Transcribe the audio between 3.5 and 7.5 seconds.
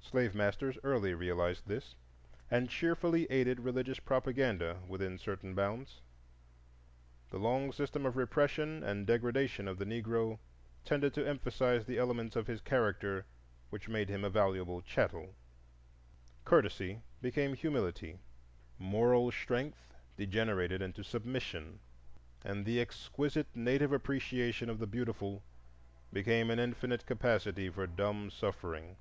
religious propaganda within certain bounds. The